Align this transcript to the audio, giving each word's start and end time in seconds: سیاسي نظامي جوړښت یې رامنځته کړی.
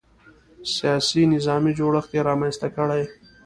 سیاسي 0.75 1.21
نظامي 1.33 1.71
جوړښت 1.79 2.11
یې 2.15 2.21
رامنځته 2.29 2.67
کړی. 2.75 3.03